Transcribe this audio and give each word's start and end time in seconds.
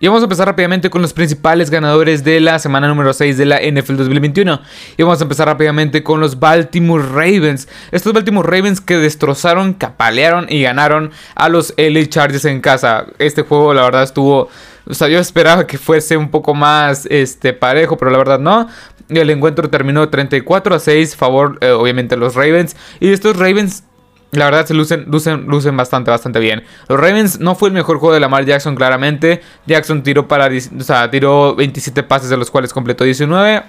Y 0.00 0.06
vamos 0.06 0.22
a 0.22 0.26
empezar 0.26 0.46
rápidamente 0.46 0.90
con 0.90 1.02
los 1.02 1.12
principales 1.12 1.70
ganadores 1.70 2.22
de 2.22 2.38
la 2.38 2.60
semana 2.60 2.86
número 2.86 3.12
6 3.12 3.36
de 3.36 3.44
la 3.46 3.58
NFL 3.58 3.96
2021. 3.96 4.60
Y 4.96 5.02
vamos 5.02 5.18
a 5.20 5.24
empezar 5.24 5.48
rápidamente 5.48 6.04
con 6.04 6.20
los 6.20 6.38
Baltimore 6.38 7.02
Ravens. 7.02 7.66
Estos 7.90 8.12
Baltimore 8.12 8.48
Ravens 8.48 8.80
que 8.80 8.96
destrozaron, 8.96 9.74
capalearon 9.74 10.46
y 10.48 10.62
ganaron 10.62 11.10
a 11.34 11.48
los 11.48 11.74
LA 11.76 12.06
Chargers 12.06 12.44
en 12.44 12.60
casa. 12.60 13.06
Este 13.18 13.42
juego 13.42 13.74
la 13.74 13.82
verdad 13.82 14.04
estuvo... 14.04 14.48
O 14.86 14.94
sea, 14.94 15.08
yo 15.08 15.18
esperaba 15.18 15.66
que 15.66 15.78
fuese 15.78 16.16
un 16.16 16.30
poco 16.30 16.54
más 16.54 17.04
este, 17.10 17.52
parejo, 17.52 17.96
pero 17.96 18.12
la 18.12 18.18
verdad 18.18 18.38
no. 18.38 18.68
El 19.08 19.30
encuentro 19.30 19.68
terminó 19.68 20.08
34 20.08 20.76
a 20.76 20.78
6, 20.78 21.16
favor 21.16 21.58
eh, 21.60 21.70
obviamente 21.70 22.16
los 22.16 22.36
Ravens. 22.36 22.76
Y 23.00 23.10
estos 23.10 23.36
Ravens 23.36 23.82
la 24.30 24.44
verdad 24.44 24.66
se 24.66 24.74
lucen, 24.74 25.06
lucen, 25.08 25.46
lucen 25.46 25.76
bastante, 25.76 26.10
bastante 26.10 26.38
bien. 26.38 26.64
Los 26.88 27.00
Ravens 27.00 27.40
no 27.40 27.54
fue 27.54 27.68
el 27.68 27.74
mejor 27.74 27.98
juego 27.98 28.14
de 28.14 28.20
Lamar 28.20 28.44
Jackson, 28.44 28.74
claramente. 28.76 29.40
Jackson 29.66 30.02
tiró 30.02 30.28
para. 30.28 30.48
O 30.48 31.10
tiró 31.10 31.54
27 31.54 32.02
pases, 32.02 32.28
de 32.28 32.36
los 32.36 32.50
cuales 32.50 32.72
completó 32.72 33.04
19 33.04 33.62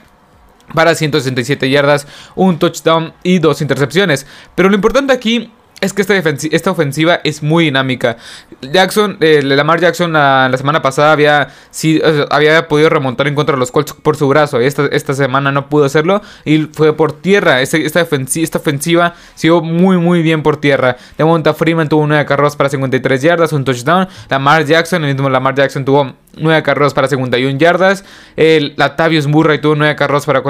para 0.74 0.94
167 0.94 1.70
yardas, 1.70 2.08
un 2.36 2.60
touchdown 2.60 3.14
y 3.24 3.40
dos 3.40 3.62
intercepciones. 3.62 4.28
Pero 4.56 4.70
lo 4.70 4.76
importante 4.76 5.14
aquí 5.14 5.52
es 5.82 5.94
que 5.94 6.02
esta, 6.02 6.16
esta, 6.18 6.72
ofensiva 6.72 7.20
es 7.24 7.42
muy 7.42 7.66
dinámica. 7.66 8.18
Jackson, 8.62 9.18
eh, 9.22 9.42
Lamar 9.42 9.80
Jackson 9.80 10.14
la, 10.14 10.52
semana 10.58 10.82
pasada 10.82 11.12
había, 11.12 11.50
sí, 11.72 12.02
había 12.30 12.68
podido 12.68 12.90
remontar 12.90 13.28
en 13.28 13.36
contra 13.36 13.56
de 13.56 13.60
los 13.60 13.72
Colts 13.72 13.94
por 13.94 14.18
su 14.18 14.28
brazo. 14.28 14.60
Esta, 14.60 14.86
esta 14.88 15.14
semana 15.14 15.52
no 15.52 15.70
pudo 15.70 15.86
hacerlo 15.86 16.22
y 16.44 16.64
fue 16.74 16.96
por 16.96 17.14
tierra. 17.14 17.62
Esta, 17.62 17.78
esta, 17.78 18.02
ofensiva, 18.02 18.44
esta 18.44 18.58
ofensiva 18.58 19.16
siguió 19.36 19.62
muy, 19.62 19.98
muy 19.98 20.22
bien 20.22 20.44
por 20.44 20.58
tierra. 20.58 20.98
De 21.18 21.24
Monta 21.24 21.54
Freeman 21.54 21.88
tuvo 21.88 22.06
9 22.06 22.26
carros 22.26 22.56
para 22.56 22.70
53 22.70 23.22
yardas, 23.22 23.54
un 23.54 23.64
touchdown. 23.64 24.08
Lamar 24.30 24.66
Jackson, 24.66 25.04
el 25.06 25.14
mismo 25.14 25.30
Lamar 25.30 25.56
Jackson 25.56 25.86
tuvo 25.86 26.14
9 26.40 26.64
carros 26.64 26.94
para 26.94 27.08
51 27.08 27.58
yardas. 27.58 28.04
El 28.36 28.74
Latavius 28.78 29.28
Murray 29.28 29.60
tuvo 29.60 29.76
9 29.76 29.96
carros 29.96 30.26
para, 30.26 30.44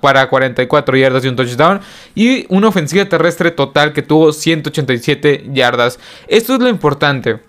para 0.00 0.28
44 0.28 0.96
yardas 0.96 1.24
y 1.24 1.28
un 1.28 1.36
touchdown. 1.36 1.80
Y 2.14 2.46
una 2.48 2.68
ofensiva 2.68 3.04
terrestre 3.04 3.50
total 3.50 3.92
que 3.92 4.02
tuvo 4.02 4.32
187 4.32 5.46
yardas. 5.52 5.98
Esto 6.28 6.54
es 6.54 6.60
lo 6.60 6.68
importante. 6.68 7.40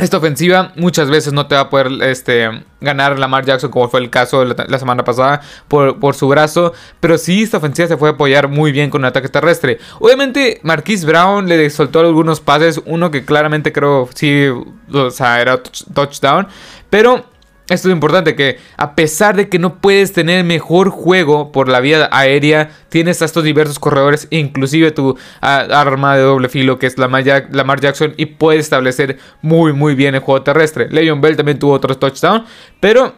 Esta 0.00 0.16
ofensiva 0.16 0.72
muchas 0.76 1.10
veces 1.10 1.34
no 1.34 1.46
te 1.46 1.56
va 1.56 1.62
a 1.62 1.68
poder 1.68 1.88
este, 2.02 2.48
ganar 2.80 3.18
Lamar 3.18 3.44
Jackson, 3.44 3.70
como 3.70 3.88
fue 3.88 4.00
el 4.00 4.08
caso 4.08 4.44
la, 4.46 4.78
semana 4.78 5.04
pasada, 5.04 5.42
por, 5.68 6.14
su 6.14 6.26
brazo. 6.26 6.72
Pero 7.00 7.18
sí, 7.18 7.42
esta 7.42 7.58
ofensiva 7.58 7.86
se 7.86 7.98
puede 7.98 8.14
apoyar 8.14 8.48
muy 8.48 8.72
bien 8.72 8.88
con 8.88 9.02
un 9.02 9.06
ataque 9.06 9.28
terrestre. 9.28 9.78
Obviamente, 9.98 10.60
Marquise 10.62 11.04
Brown 11.04 11.48
le 11.48 11.68
soltó 11.68 12.00
algunos 12.00 12.40
pases. 12.40 12.80
Uno 12.86 13.10
que 13.10 13.26
claramente 13.26 13.72
creo 13.72 14.08
sí 14.14 14.46
o 14.92 15.10
sea, 15.10 15.40
era 15.40 15.62
touchdown. 15.62 16.48
Pero 16.90 17.24
esto 17.70 17.88
es 17.88 17.92
importante, 17.92 18.34
que 18.34 18.58
a 18.76 18.96
pesar 18.96 19.36
de 19.36 19.48
que 19.48 19.60
no 19.60 19.76
puedes 19.76 20.12
tener 20.12 20.44
mejor 20.44 20.90
juego 20.90 21.52
por 21.52 21.68
la 21.68 21.78
vía 21.78 22.08
aérea, 22.10 22.72
tienes 22.88 23.22
a 23.22 23.26
estos 23.26 23.44
diversos 23.44 23.78
corredores, 23.78 24.26
inclusive 24.30 24.90
tu 24.90 25.16
arma 25.40 26.16
de 26.16 26.22
doble 26.22 26.48
filo 26.48 26.80
que 26.80 26.88
es 26.88 26.98
Lamar, 26.98 27.46
Lamar 27.52 27.80
Jackson, 27.80 28.14
y 28.16 28.26
puedes 28.26 28.62
establecer 28.62 29.18
muy 29.40 29.72
muy 29.72 29.94
bien 29.94 30.16
el 30.16 30.20
juego 30.20 30.42
terrestre. 30.42 30.88
Le'Veon 30.90 31.20
Bell 31.20 31.36
también 31.36 31.60
tuvo 31.60 31.74
otros 31.74 32.00
touchdowns, 32.00 32.42
pero 32.80 33.14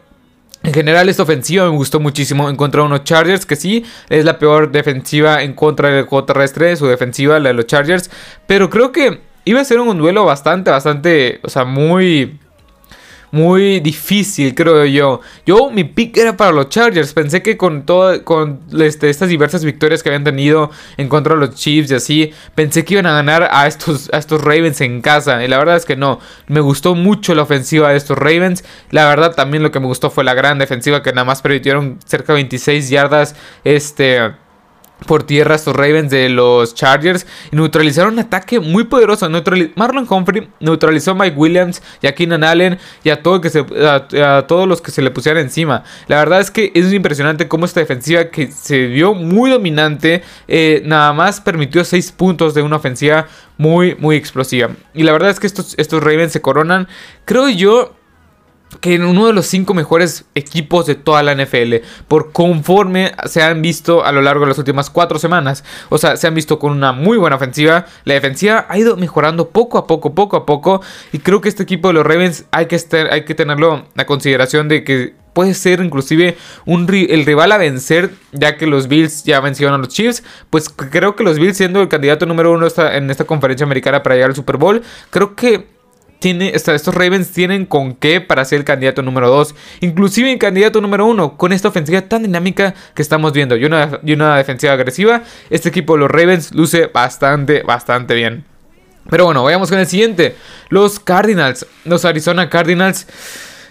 en 0.63 0.75
general 0.75 1.09
esta 1.09 1.23
ofensiva 1.23 1.65
me 1.65 1.75
gustó 1.75 1.99
muchísimo. 1.99 2.51
Encontré 2.51 2.83
unos 2.83 3.05
Chargers 3.05 3.47
que 3.47 3.57
sí 3.57 3.87
es 4.11 4.27
la 4.27 4.39
peor 4.39 4.71
defensiva 4.71 5.43
en 5.43 5.55
contra 5.55 5.89
del 5.89 6.05
juego 6.05 6.27
terrestre, 6.27 6.77
su 6.77 6.87
defensiva, 6.87 7.39
la 7.39 7.49
de 7.49 7.55
los 7.55 7.67
Chargers, 7.67 8.11
pero 8.47 8.69
creo 8.69 8.93
que 8.93 9.23
iba 9.47 9.63
a 9.63 9.65
ser 9.65 9.81
un 9.81 9.97
duelo 9.97 10.27
bastante, 10.27 10.71
bastante, 10.71 11.41
o 11.43 11.49
sea, 11.49 11.65
muy 11.65 12.39
muy 13.33 13.81
difícil, 13.81 14.55
creo 14.55 14.85
yo. 14.85 15.23
Yo, 15.47 15.71
mi 15.71 15.85
pick 15.85 16.19
era 16.19 16.37
para 16.37 16.53
los 16.53 16.69
Chargers. 16.69 17.15
Pensé 17.15 17.43
que 17.43 17.57
con 17.57 17.87
todo, 17.87 18.23
con 18.25 18.61
este, 18.79 19.09
estas 19.09 19.31
diversas 19.31 19.65
victorias 19.65 20.03
que 20.03 20.11
habían 20.11 20.23
tenido 20.23 20.71
en 20.99 21.09
contra 21.09 21.35
de 21.35 21.41
los 21.41 21.55
Chiefs 21.55 21.91
y 21.91 21.95
así, 21.95 22.33
pensé 22.55 22.85
que 22.85 22.95
iban 22.95 23.07
a 23.07 23.13
ganar 23.13 23.49
a 23.51 23.67
estos, 23.67 24.11
a 24.13 24.19
estos 24.19 24.43
Ravens 24.43 24.83
en 24.83 25.01
casa. 25.01 25.43
Y 25.43 25.49
la 25.49 25.57
verdad 25.57 25.77
es 25.77 25.87
que 25.87 25.97
no. 25.97 26.21
Me 26.47 26.61
gustó 26.61 26.95
mucho 26.95 27.35
la 27.35 27.43
ofensiva 27.43 27.89
de 27.89 27.97
estos 27.97 28.19
Ravens. 28.19 28.65
La 28.91 29.09
verdad, 29.09 29.35
también 29.35 29.63
lo 29.63 29.71
que 29.71 29.81
me 29.81 29.87
gustó 29.87 30.11
fue 30.11 30.25
la 30.25 30.35
gran 30.35 30.59
defensiva 30.59 31.03
que 31.03 31.13
nada 31.13 31.25
más 31.25 31.41
permitieron 31.41 31.99
cerca 32.05 32.35
de 32.35 32.37
26 32.37 32.91
yardas. 32.91 33.35
Este 33.65 34.33
por 35.07 35.23
tierra 35.25 35.55
estos 35.55 35.75
Ravens 35.75 36.11
de 36.11 36.29
los 36.29 36.75
Chargers 36.75 37.27
neutralizaron 37.51 38.15
un 38.15 38.21
ataque 38.21 38.61
muy 38.61 38.85
poderoso. 38.85 39.29
Marlon 39.75 40.07
Humphrey 40.09 40.49
neutralizó 40.61 41.13
a 41.13 41.15
Mike 41.15 41.37
Williams 41.37 41.83
y 42.01 42.07
a 42.07 42.15
Keenan 42.15 42.45
Allen 42.45 42.79
y 43.05 43.11
a, 43.11 43.23
todo 43.23 43.41
que 43.41 43.51
se, 43.51 43.61
a, 43.61 44.47
todos 44.47 44.69
los 44.69 44.81
que 44.81 44.91
se 44.91 45.03
le 45.03 45.11
pusieran 45.11 45.43
encima. 45.43 45.85
La 46.09 46.17
verdad 46.17 46.41
es 46.41 46.51
que 46.51 46.73
es 46.75 46.93
impresionante 46.93 47.49
cómo 47.49 47.65
esta 47.65 47.81
defensiva 47.81 48.27
que 48.27 48.51
se 48.51 48.87
vio 48.87 49.15
muy 49.15 49.51
dominante 49.51 50.23
eh, 50.49 50.83
nada 50.85 51.13
más 51.13 51.41
permitió 51.41 51.85
6 51.85 52.13
puntos 52.13 52.55
de 52.55 52.63
una 52.63 52.77
ofensiva 52.77 53.27
muy 53.59 53.95
muy 53.97 54.17
explosiva. 54.17 54.71
Y 54.95 55.03
la 55.03 55.13
verdad 55.13 55.31
es 55.31 55.41
que 55.41 55.47
estos 55.47 56.03
Ravens 56.03 56.33
se 56.33 56.41
coronan, 56.41 56.89
creo 57.25 57.49
yo, 57.49 57.95
que 58.81 58.95
en 58.95 59.05
uno 59.05 59.27
de 59.27 59.33
los 59.33 59.47
cinco 59.47 59.75
mejores 59.75 60.25
equipos 60.35 60.87
de 60.87 60.95
toda 60.95 61.23
la 61.23 61.35
NFL, 61.35 61.77
por 62.09 62.33
conforme 62.33 63.13
se 63.27 63.43
han 63.43 63.63
visto 63.63 64.05
a 64.05 64.13
lo 64.13 64.23
largo 64.23 64.45
de 64.45 64.51
las 64.51 64.59
últimas 64.59 64.91
cuatro 64.91 65.19
semanas. 65.19 65.65
O 65.89 65.99
sea, 65.99 66.17
se 66.17 66.27
han 66.27 66.35
visto 66.35 66.59
con 66.59 66.73
una 66.73 66.93
muy 66.93 67.19
buena 67.19 67.37
ofensiva. 67.37 67.87
La 68.05 68.15
defensiva 68.15 68.67
ha 68.69 68.79
ido 68.79 68.97
mejorando 68.97 69.51
poco 69.51 69.79
a 69.79 69.87
poco, 69.87 70.15
poco 70.15 70.37
a 70.37 70.47
poco. 70.47 70.83
Y 71.13 71.19
creo 71.19 71.41
que 71.41 71.49
este 71.49 71.63
equipo 71.63 71.89
de 71.89 71.95
los 71.95 72.07
Ravens 72.07 72.45
hay 72.51 72.67
que, 72.67 72.79
tenerlo 73.35 73.87
a 73.97 74.05
consideración 74.05 74.69
de 74.69 74.85
que 74.85 75.15
puede 75.33 75.55
ser 75.55 75.81
inclusive 75.81 76.37
el 76.67 77.25
rival 77.25 77.53
a 77.53 77.59
vencer, 77.59 78.11
ya 78.33 78.57
que 78.57 78.67
los 78.67 78.89
Bills 78.89 79.25
ya 79.25 79.41
vencieron 79.41 79.75
a 79.75 79.79
los 79.79 79.89
Chiefs. 79.89 80.23
Pues 80.51 80.69
creo 80.69 81.17
que 81.17 81.25
los 81.25 81.39
Bills, 81.39 81.57
siendo 81.57 81.81
el 81.81 81.89
candidato 81.89 82.27
número 82.27 82.53
uno 82.53 82.69
en 82.93 83.11
esta 83.11 83.25
conferencia 83.25 83.65
americana 83.65 84.03
para 84.03 84.15
llegar 84.15 84.31
al 84.31 84.37
Super 84.37 84.57
Bowl, 84.57 84.83
creo 85.11 85.35
que 85.35 85.72
tiene, 86.23 86.53
estos 86.55 86.95
Ravens 86.95 87.33
tienen 87.33 87.67
con 87.67 87.95
qué 87.95 88.21
para 88.21 88.45
ser 88.45 88.61
el 88.61 88.65
candidato 88.65 89.03
número 89.03 89.29
2, 89.29 89.55
inclusive 89.81 90.33
el 90.33 90.39
candidato 90.39 90.81
número 90.81 91.05
1, 91.07 91.37
con 91.37 91.53
esta 91.53 91.69
ofensiva 91.69 92.01
tan 92.03 92.23
dinámica 92.23 92.75
que 92.95 93.03
estamos 93.03 93.33
viendo 93.33 93.57
y 93.57 93.65
una, 93.65 94.01
y 94.03 94.13
una 94.13 94.37
defensiva 94.37 94.73
agresiva. 94.73 95.23
Este 95.51 95.69
equipo, 95.69 95.97
los 95.97 96.11
Ravens, 96.11 96.55
luce 96.55 96.87
bastante, 96.87 97.63
bastante 97.63 98.15
bien. 98.15 98.45
Pero 99.11 99.25
bueno, 99.25 99.43
vayamos 99.43 99.69
con 99.69 99.81
el 99.81 99.87
siguiente. 99.87 100.37
Los 100.69 101.01
Cardinals, 101.01 101.67
los 101.85 102.05
Arizona 102.05 102.49
Cardinals 102.49 103.07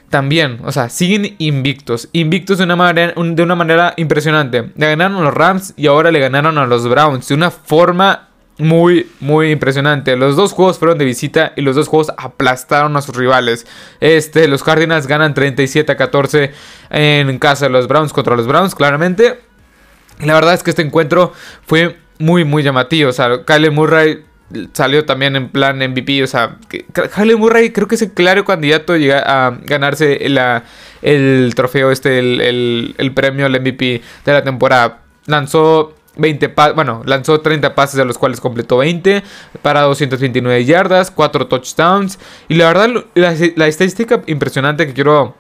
también, 0.10 0.60
o 0.66 0.74
sea, 0.74 0.90
siguen 0.90 1.36
invictos. 1.38 2.10
Invictos 2.12 2.58
de 2.58 2.66
una 2.66 2.76
manera, 2.76 3.14
de 3.16 3.44
una 3.44 3.56
manera 3.56 3.94
impresionante. 3.96 4.72
Le 4.76 4.88
ganaron 4.88 5.18
a 5.18 5.22
los 5.22 5.34
Rams 5.34 5.74
y 5.78 5.88
ahora 5.88 6.12
le 6.12 6.20
ganaron 6.20 6.58
a 6.58 6.66
los 6.66 6.88
Browns 6.88 7.30
de 7.30 7.34
una 7.34 7.50
forma 7.50 8.28
muy, 8.58 9.10
muy 9.20 9.52
impresionante. 9.52 10.16
Los 10.16 10.36
dos 10.36 10.54
juegos 10.54 10.78
fueron 10.78 10.98
de 10.98 11.06
visita 11.06 11.54
y 11.56 11.62
los 11.62 11.76
dos 11.76 11.88
juegos 11.88 12.12
aplastaron 12.18 12.96
a 12.96 13.02
sus 13.02 13.16
rivales. 13.16 13.66
Este, 14.00 14.48
los 14.48 14.64
Cardinals 14.64 15.08
ganan 15.08 15.34
37 15.34 15.92
a 15.92 15.98
14 15.98 16.52
en 16.90 17.40
casa 17.40 17.66
de 17.66 17.72
los 17.72 17.88
Browns 17.88 18.14
contra 18.14 18.36
los 18.36 18.48
Browns, 18.48 18.76
claramente. 18.76 19.40
Y 20.20 20.26
la 20.26 20.36
verdad 20.36 20.54
es 20.54 20.64
que 20.64 20.70
este 20.70 20.82
encuentro 20.82 21.34
fue 21.66 21.98
muy, 22.20 22.46
muy 22.46 22.64
llamativo. 22.64 23.10
O 23.10 23.14
sea, 23.14 23.44
Kyle 23.46 23.72
Murray 23.72 24.24
salió 24.74 25.06
también 25.06 25.36
en 25.36 25.50
plan 25.50 25.78
MVP. 25.78 26.24
O 26.24 26.28
sea, 26.28 26.58
Kyle 26.70 27.38
Murray 27.38 27.72
creo 27.72 27.88
que 27.88 27.96
es 27.96 28.02
el 28.02 28.12
claro 28.12 28.46
candidato 28.46 28.94
a, 28.94 29.58
ganarse 29.64 30.20
el 31.02 31.56
trofeo, 31.56 31.92
este, 31.92 32.20
el, 32.20 32.96
el 32.98 33.14
premio 33.14 33.46
al 33.46 33.60
MVP 33.60 34.02
de 34.26 34.34
la 34.34 34.44
temporada. 34.44 35.00
Lanzó 35.26 35.96
20 36.18 36.54
bueno, 36.76 37.02
lanzó 37.06 37.40
30 37.40 37.74
pases 37.74 37.96
de 37.96 38.06
los 38.06 38.18
cuales 38.18 38.42
completó 38.42 38.78
20 38.78 39.24
para 39.62 39.82
229 39.82 40.66
yardas, 40.66 41.12
4 41.12 41.48
touchdowns. 41.48 42.20
Y 42.50 42.56
la 42.56 42.68
verdad, 42.68 43.06
la, 43.16 43.68
estadística 43.68 44.22
impresionante 44.28 44.86
que 44.88 44.94
quiero 44.94 45.36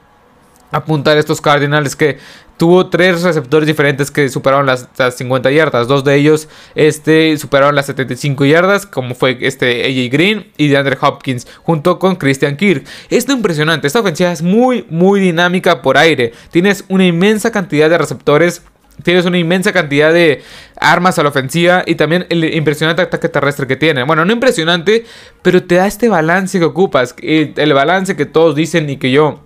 apuntar 0.72 1.18
a 1.18 1.20
estos 1.20 1.42
Cardinals 1.42 1.88
es 1.88 1.96
que 1.98 2.18
tuvo 2.56 2.88
tres 2.90 3.24
receptores 3.24 3.68
diferentes 3.68 4.12
que 4.12 4.30
superaron 4.30 4.66
las, 4.66 4.88
50 4.96 5.52
yardas. 5.52 5.88
Dos 5.90 6.06
de 6.06 6.16
ellos 6.16 6.48
este, 6.76 7.36
superaron 7.38 7.76
las 7.76 7.88
75 7.88 8.46
yardas, 8.46 8.86
como 8.86 9.14
fue 9.14 9.40
este 9.42 9.84
AJ 9.84 10.12
Green 10.12 10.52
y 10.56 10.70
DeAndre 10.70 10.98
Hopkins, 11.02 11.48
junto 11.64 12.00
con 12.00 12.16
Christian 12.16 12.56
Kirk. 12.56 12.86
Esto 13.10 13.34
es 13.34 13.38
impresionante. 13.38 13.88
Esta 13.88 14.00
ofensiva 14.00 14.32
es 14.32 14.42
muy, 14.42 14.86
muy 14.90 15.20
dinámica 15.20 15.82
por 15.82 15.98
aire. 15.98 16.32
Tienes 16.52 16.86
una 16.88 17.06
inmensa 17.06 17.52
cantidad 17.52 17.90
de 17.90 17.98
receptores 17.98 18.62
Tienes 19.04 19.26
una 19.26 19.38
inmensa 19.38 19.72
cantidad 19.72 20.14
de 20.14 20.42
armas 20.80 21.20
a 21.20 21.24
la 21.24 21.30
ofensiva 21.30 21.84
y 21.86 21.96
también 21.96 22.26
el 22.30 22.44
impresionante 22.54 23.02
ataque 23.02 23.30
terrestre 23.30 23.68
que 23.68 23.76
tiene. 23.76 24.04
Bueno, 24.04 24.26
no 24.26 24.34
impresionante, 24.34 25.06
pero 25.42 25.64
te 25.64 25.76
da 25.76 25.88
este 25.88 26.10
balance 26.10 26.60
que 26.60 26.66
ocupas. 26.66 27.16
El 27.22 27.74
balance 27.74 28.16
que 28.16 28.26
todos 28.26 28.56
dicen 28.56 28.90
y 28.90 28.98
que 28.98 29.12
yo 29.12 29.42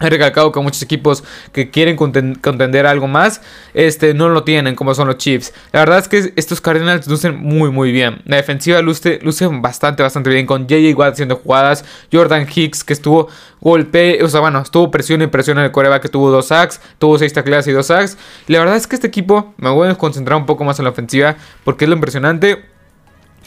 He 0.00 0.10
recalcado 0.10 0.52
que 0.52 0.60
muchos 0.60 0.82
equipos 0.82 1.24
que 1.52 1.70
quieren 1.70 1.96
contender 1.96 2.86
algo 2.86 3.08
más, 3.08 3.40
este, 3.72 4.12
no 4.12 4.28
lo 4.28 4.44
tienen, 4.44 4.74
como 4.74 4.94
son 4.94 5.08
los 5.08 5.16
Chiefs. 5.16 5.54
La 5.72 5.80
verdad 5.80 5.98
es 5.98 6.08
que 6.08 6.32
estos 6.36 6.60
Cardinals 6.60 7.06
lucen 7.06 7.36
muy, 7.42 7.70
muy 7.70 7.92
bien. 7.92 8.20
La 8.26 8.36
defensiva 8.36 8.82
luce, 8.82 9.18
luce 9.22 9.46
bastante, 9.46 10.02
bastante 10.02 10.30
bien. 10.30 10.46
Con 10.46 10.66
JJ 10.66 10.94
Watt 10.94 11.14
haciendo 11.14 11.36
jugadas. 11.36 11.84
Jordan 12.12 12.46
Hicks, 12.52 12.84
que 12.84 12.92
estuvo 12.92 13.28
golpe, 13.60 14.22
o 14.22 14.28
sea, 14.28 14.40
bueno, 14.40 14.60
estuvo 14.60 14.90
presión 14.90 15.22
y 15.22 15.26
presión 15.28 15.58
en 15.58 15.64
el 15.64 15.70
coreback, 15.72 16.02
que 16.02 16.08
tuvo 16.08 16.30
dos 16.30 16.48
sacks, 16.48 16.80
tuvo 16.98 17.18
seis 17.18 17.32
tacleadas 17.32 17.66
y 17.66 17.72
dos 17.72 17.86
sacks. 17.86 18.18
La 18.48 18.58
verdad 18.58 18.76
es 18.76 18.86
que 18.86 18.96
este 18.96 19.06
equipo, 19.06 19.54
me 19.56 19.70
voy 19.70 19.88
a 19.88 19.94
concentrar 19.94 20.38
un 20.38 20.46
poco 20.46 20.64
más 20.64 20.78
en 20.78 20.84
la 20.84 20.90
ofensiva, 20.90 21.36
porque 21.64 21.86
es 21.86 21.88
lo 21.88 21.94
impresionante 21.94 22.75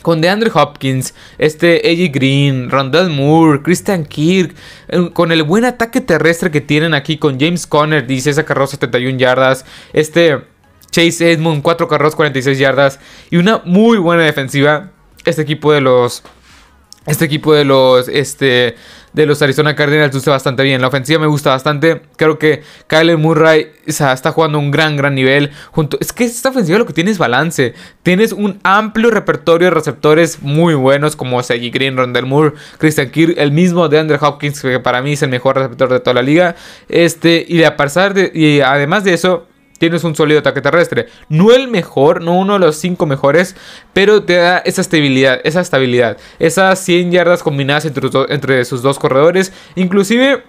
con 0.02 0.22
DeAndre 0.22 0.52
Hopkins, 0.54 1.14
este 1.38 1.82
AJ 1.86 2.12
Green, 2.14 2.70
Rondell 2.70 3.10
Moore, 3.10 3.62
Christian 3.62 4.06
Kirk, 4.06 4.56
eh, 4.88 5.10
con 5.14 5.32
el 5.32 5.44
buen 5.44 5.66
ataque 5.66 6.02
terrestre 6.02 6.52
que 6.52 6.62
tienen 6.62 6.94
aquí 6.94 7.18
con 7.18 7.40
James 7.40 7.68
Conner, 7.68 8.06
16 8.08 8.44
carros 8.46 8.72
71 8.72 9.18
yardas, 9.18 9.66
este 9.94 10.40
Chase 10.92 11.32
Edmond, 11.32 11.62
4 11.62 11.88
carros 11.88 12.16
46 12.16 12.58
yardas 12.58 13.00
y 13.30 13.38
una 13.38 13.62
muy 13.66 13.98
buena 13.98 14.24
defensiva. 14.24 14.92
Este 15.26 15.42
equipo 15.42 15.72
de 15.72 15.82
los 15.82 16.24
este 17.06 17.26
equipo 17.26 17.54
de 17.54 17.66
los 17.66 18.08
este 18.08 18.76
de 19.14 19.26
los 19.26 19.42
Arizona 19.42 19.76
Cardinals 19.76 20.14
luce 20.14 20.30
bastante 20.30 20.64
bien. 20.64 20.82
La 20.82 20.88
ofensiva 20.88 21.20
me 21.20 21.28
gusta 21.28 21.50
bastante. 21.50 22.02
Creo 22.16 22.40
que 22.40 22.64
Kyle 22.88 23.18
Murray 23.18 23.72
está 23.86 24.32
jugando 24.32 24.60
un 24.60 24.72
gran, 24.72 24.96
gran 24.96 25.16
nivel. 25.16 25.52
Junto, 25.72 25.98
es 26.00 26.14
que 26.14 26.26
esta 26.26 26.50
ofensiva 26.50 26.78
lo 26.78 26.86
que 26.86 26.94
tiene 26.94 27.12
es 27.12 27.18
balance. 27.18 27.74
Tienes 28.04 28.32
un 28.32 28.60
amplio 28.64 29.10
repertorio 29.10 29.68
de 29.68 29.72
receptores 29.72 30.42
muy 30.42 30.74
buenos 30.74 31.16
como 31.16 31.42
Seggy 31.42 31.70
Green, 31.70 31.98
Rondell 31.98 32.26
Moore, 32.26 32.54
Christian 32.78 33.10
Kirk, 33.10 33.36
el 33.38 33.52
mismo 33.52 33.90
de 33.90 34.00
Andrew 34.00 34.20
Hopkins, 34.22 34.62
que 34.62 34.80
para 34.80 35.02
mí 35.02 35.14
es 35.14 35.24
el 35.24 35.30
mejor 35.30 35.58
receptor 35.58 35.90
de 35.90 36.00
toda 36.00 36.14
la 36.14 36.22
liga. 36.22 36.56
Este, 36.88 37.46
y 37.48 37.58
de 37.58 37.70
pasar 37.72 38.16
y 38.34 38.62
además 38.62 39.04
de 39.04 39.14
eso, 39.14 39.49
tienes 39.80 40.04
un 40.04 40.16
sólido 40.16 40.40
ataque 40.42 40.62
terrestre. 40.62 41.08
No 41.30 41.52
el 41.52 41.68
mejor, 41.68 42.22
no 42.22 42.38
uno 42.38 42.54
de 42.54 42.60
los 42.60 42.76
cinco 42.76 43.08
mejores, 43.08 43.56
pero 43.94 44.24
te 44.24 44.36
da 44.36 44.60
esa 44.60 44.82
estabilidad, 44.82 45.40
esa 45.44 45.62
estabilidad, 45.62 46.18
esas 46.38 46.80
100 46.80 47.12
yardas 47.12 47.42
combinadas 47.42 47.86
entre, 47.86 48.66
sus 48.66 48.82
dos 48.84 49.00
corredores. 49.00 49.52
Inclusive, 49.76 50.44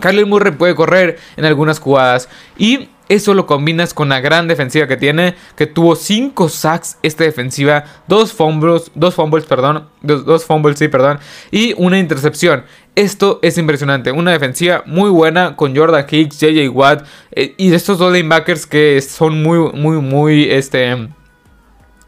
Kyler 0.00 0.26
Murray 0.26 0.52
puede 0.52 0.74
correr 0.74 1.18
en 1.36 1.44
algunas 1.44 1.78
jugadas 1.78 2.28
y 2.56 2.88
eso 3.08 3.34
lo 3.34 3.46
combinas 3.46 3.92
con 3.92 4.08
la 4.08 4.20
gran 4.20 4.48
defensiva 4.48 4.86
que 4.86 4.96
tiene, 4.96 5.34
que 5.56 5.66
tuvo 5.66 5.94
5 5.94 6.48
sacks 6.48 6.96
esta 7.02 7.24
defensiva, 7.24 7.84
2 8.08 8.32
fumbles, 8.32 8.90
dos 8.94 9.14
fumbles, 9.14 9.44
perdón, 9.44 9.88
2 10.00 10.44
fumbles, 10.44 10.78
sí, 10.78 10.88
perdón, 10.88 11.18
y 11.50 11.74
una 11.76 11.98
intercepción. 11.98 12.64
Esto 12.96 13.40
es 13.42 13.58
impresionante, 13.58 14.12
una 14.12 14.30
defensiva 14.30 14.84
muy 14.86 15.10
buena 15.10 15.56
con 15.56 15.76
Jordan 15.76 16.06
Hicks, 16.08 16.38
JJ 16.38 16.68
Watt 16.68 17.04
eh, 17.32 17.52
y 17.56 17.72
estos 17.74 17.98
dos 17.98 18.12
linebackers 18.12 18.66
que 18.66 19.00
son 19.00 19.42
muy, 19.42 19.72
muy, 19.72 20.00
muy, 20.00 20.44
este 20.48 21.08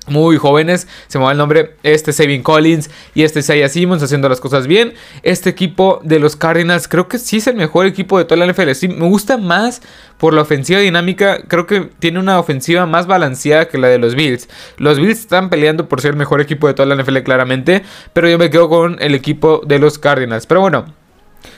muy 0.07 0.37
jóvenes, 0.37 0.87
se 1.09 1.19
me 1.19 1.25
va 1.25 1.33
el 1.33 1.39
nombre, 1.39 1.75
este 1.83 2.13
Saving 2.13 2.43
Collins 2.43 2.91
y 3.15 3.25
este 3.25 3.41
Isaiah 3.41 3.69
Simmons 3.69 4.03
haciendo 4.03 4.29
las 4.29 4.41
cosas 4.41 4.67
bien. 4.67 4.95
Este 5.23 5.51
equipo 5.51 6.01
de 6.05 6.19
los 6.19 6.37
Cardinals 6.37 6.89
creo 6.89 7.09
que 7.09 7.19
sí 7.19 7.39
es 7.39 7.47
el 7.47 7.57
mejor 7.57 7.87
equipo 7.87 8.19
de 8.19 8.25
toda 8.25 8.45
la 8.45 8.53
NFL. 8.53 8.73
Sí, 8.73 8.89
me 8.89 9.09
gusta 9.09 9.37
más 9.37 9.83
por 10.19 10.33
la 10.33 10.43
ofensiva 10.43 10.81
dinámica, 10.81 11.41
creo 11.47 11.67
que 11.67 11.91
tiene 11.99 12.19
una 12.19 12.39
ofensiva 12.39 12.87
más 12.87 13.07
balanceada 13.07 13.69
que 13.69 13.79
la 13.79 13.89
de 13.89 13.99
los 13.99 14.15
Bills. 14.15 14.49
Los 14.79 14.99
Bills 14.99 15.21
están 15.21 15.51
peleando 15.51 15.89
por 15.89 16.01
ser 16.01 16.13
el 16.13 16.17
mejor 16.17 16.41
equipo 16.41 16.67
de 16.67 16.75
toda 16.75 16.87
la 16.87 17.03
NFL 17.03 17.19
claramente, 17.19 17.83
pero 18.13 18.29
yo 18.29 18.39
me 18.39 18.51
quedo 18.51 18.69
con 18.69 18.97
el 19.01 19.15
equipo 19.15 19.61
de 19.67 19.79
los 19.79 19.99
Cardinals. 19.99 20.47
Pero 20.47 20.61
bueno, 20.61 20.87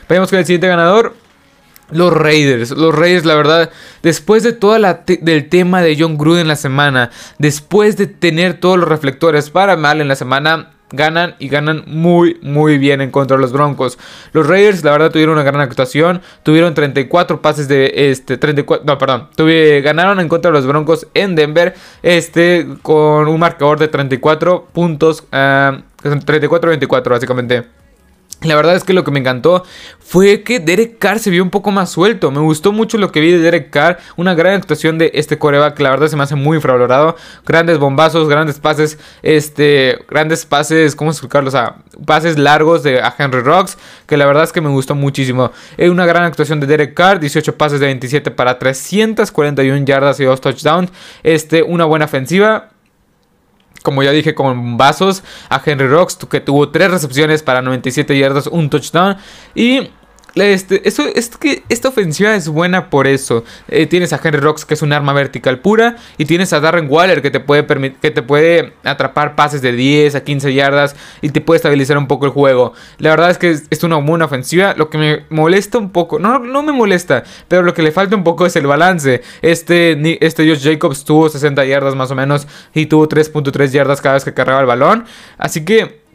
vayamos 0.08 0.30
con 0.30 0.38
el 0.38 0.46
siguiente 0.46 0.66
ganador. 0.68 1.14
Los 1.90 2.12
Raiders, 2.12 2.70
los 2.72 2.94
Raiders, 2.94 3.24
la 3.24 3.34
verdad, 3.34 3.70
después 4.02 4.42
de 4.42 4.52
todo 4.52 4.76
el 4.76 5.48
tema 5.48 5.80
de 5.80 5.96
John 5.98 6.18
Gruden 6.18 6.42
en 6.42 6.48
la 6.48 6.56
semana, 6.56 7.10
después 7.38 7.96
de 7.96 8.06
tener 8.06 8.60
todos 8.60 8.78
los 8.78 8.88
reflectores 8.88 9.48
para 9.48 9.76
mal 9.76 10.00
en 10.00 10.08
la 10.08 10.16
semana, 10.16 10.72
ganan 10.90 11.34
y 11.38 11.48
ganan 11.48 11.84
muy 11.86 12.38
muy 12.42 12.78
bien 12.78 13.00
en 13.00 13.10
contra 13.10 13.36
de 13.36 13.42
los 13.42 13.52
Broncos. 13.52 13.98
Los 14.32 14.46
Raiders 14.46 14.84
la 14.84 14.92
verdad 14.92 15.10
tuvieron 15.10 15.34
una 15.34 15.44
gran 15.44 15.60
actuación, 15.60 16.22
tuvieron 16.42 16.74
34 16.74 17.42
pases 17.42 17.68
de 17.68 17.92
este 18.10 18.36
34 18.36 18.86
no, 18.86 18.98
perdón, 18.98 19.28
ganaron 19.82 20.20
en 20.20 20.28
contra 20.28 20.50
de 20.50 20.56
los 20.56 20.66
Broncos 20.66 21.06
en 21.14 21.34
Denver, 21.34 21.74
este 22.02 22.66
con 22.82 23.28
un 23.28 23.40
marcador 23.40 23.78
de 23.78 23.88
34 23.88 24.68
puntos, 24.72 25.24
34-24 25.30 27.02
ah, 27.06 27.10
básicamente. 27.10 27.78
La 28.42 28.54
verdad 28.54 28.76
es 28.76 28.84
que 28.84 28.92
lo 28.92 29.02
que 29.02 29.10
me 29.10 29.18
encantó 29.18 29.64
fue 29.98 30.44
que 30.44 30.60
Derek 30.60 30.98
Carr 31.00 31.18
se 31.18 31.28
vio 31.28 31.42
un 31.42 31.50
poco 31.50 31.72
más 31.72 31.90
suelto. 31.90 32.30
Me 32.30 32.38
gustó 32.38 32.70
mucho 32.70 32.96
lo 32.96 33.10
que 33.10 33.18
vi 33.18 33.32
de 33.32 33.38
Derek 33.38 33.70
Carr. 33.70 33.98
Una 34.16 34.34
gran 34.34 34.54
actuación 34.54 34.96
de 34.96 35.10
este 35.14 35.38
coreback 35.38 35.80
la 35.80 35.90
verdad 35.90 36.06
se 36.06 36.14
me 36.14 36.22
hace 36.22 36.36
muy 36.36 36.56
infravalorado. 36.58 37.16
Grandes 37.44 37.78
bombazos, 37.78 38.28
grandes 38.28 38.60
pases, 38.60 38.96
este, 39.22 39.98
grandes 40.08 40.46
pases, 40.46 40.94
¿cómo 40.94 41.10
explicarlo? 41.10 41.48
O 41.48 41.50
sea, 41.50 41.78
pases 42.06 42.38
largos 42.38 42.84
de 42.84 43.00
a 43.02 43.12
Henry 43.18 43.40
Rocks, 43.40 43.76
que 44.06 44.16
la 44.16 44.24
verdad 44.24 44.44
es 44.44 44.52
que 44.52 44.60
me 44.60 44.68
gustó 44.68 44.94
muchísimo. 44.94 45.50
Una 45.76 46.06
gran 46.06 46.22
actuación 46.22 46.60
de 46.60 46.68
Derek 46.68 46.94
Carr, 46.94 47.18
18 47.18 47.56
pases 47.56 47.80
de 47.80 47.86
27 47.86 48.30
para 48.30 48.60
341 48.60 49.84
yardas 49.84 50.20
y 50.20 50.24
2 50.24 50.40
touchdowns. 50.40 50.92
Este, 51.24 51.64
una 51.64 51.86
buena 51.86 52.04
ofensiva 52.04 52.68
como 53.88 54.02
ya 54.02 54.10
dije, 54.10 54.34
con 54.34 54.76
vasos 54.76 55.22
a 55.48 55.62
Henry 55.64 55.86
Rocks, 55.86 56.16
que 56.30 56.40
tuvo 56.40 56.68
3 56.68 56.90
recepciones 56.90 57.42
para 57.42 57.62
97 57.62 58.18
yardas, 58.18 58.46
un 58.46 58.68
touchdown. 58.68 59.16
Y 59.54 59.88
este, 60.34 60.88
es 60.88 61.28
que 61.36 61.62
esta 61.68 61.88
ofensiva 61.88 62.34
es 62.34 62.48
buena 62.48 62.90
por 62.90 63.06
eso. 63.06 63.44
Eh, 63.68 63.86
tienes 63.86 64.12
a 64.12 64.20
Henry 64.22 64.40
Rocks, 64.40 64.64
que 64.64 64.74
es 64.74 64.82
un 64.82 64.92
arma 64.92 65.12
vertical 65.12 65.60
pura. 65.60 65.96
Y 66.16 66.26
tienes 66.26 66.52
a 66.52 66.60
Darren 66.60 66.86
Waller, 66.88 67.22
que 67.22 67.30
te 67.30 67.40
puede, 67.40 67.66
que 68.00 68.10
te 68.10 68.22
puede 68.22 68.72
atrapar 68.84 69.34
pases 69.34 69.62
de 69.62 69.72
10 69.72 70.14
a 70.14 70.24
15 70.24 70.54
yardas. 70.54 70.96
Y 71.22 71.30
te 71.30 71.40
puede 71.40 71.56
estabilizar 71.56 71.98
un 71.98 72.06
poco 72.06 72.26
el 72.26 72.32
juego. 72.32 72.72
La 72.98 73.10
verdad 73.10 73.30
es 73.30 73.38
que 73.38 73.50
es, 73.50 73.82
una 73.82 73.96
buena 73.96 74.26
ofensiva. 74.26 74.74
Lo 74.76 74.90
que 74.90 74.98
me 74.98 75.26
molesta 75.30 75.78
un 75.78 75.90
poco. 75.90 76.18
No, 76.18 76.38
no 76.38 76.62
me 76.62 76.72
molesta. 76.72 77.24
Pero 77.48 77.62
lo 77.62 77.74
que 77.74 77.82
le 77.82 77.92
falta 77.92 78.16
un 78.16 78.24
poco 78.24 78.46
es 78.46 78.54
el 78.56 78.66
balance. 78.66 79.22
Este, 79.42 80.18
este 80.24 80.48
Josh 80.48 80.62
Jacobs 80.62 81.04
tuvo 81.04 81.28
60 81.28 81.64
yardas 81.64 81.94
más 81.94 82.10
o 82.10 82.14
menos. 82.14 82.46
Y 82.74 82.86
tuvo 82.86 83.08
3.3 83.08 83.70
yardas 83.70 84.00
cada 84.00 84.14
vez 84.14 84.24
que 84.24 84.34
cargaba 84.34 84.60
el 84.60 84.66
balón. 84.66 85.04
Así 85.38 85.64
que 85.64 86.07